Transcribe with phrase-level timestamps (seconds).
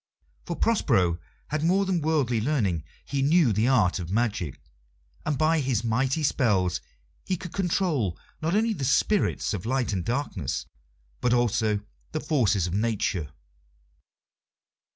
[0.47, 1.19] For Prospero
[1.49, 4.59] had more than worldly learning; he knew the art of magic,
[5.27, 6.81] and by his mighty spells
[7.23, 10.65] he could control not only the spirits of light and darkness,
[11.19, 11.81] but also
[12.13, 13.29] the forces of Nature.